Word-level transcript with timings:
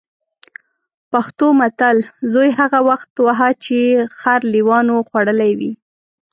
پښتو 1.11 1.47
متل: 1.59 1.97
زوی 2.33 2.49
هغه 2.59 2.79
وخت 2.89 3.11
وهه 3.25 3.49
چې 3.65 3.79
خر 4.19 4.41
لېوانو 4.53 4.95
خوړلی 5.07 5.51
وي. 5.59 5.71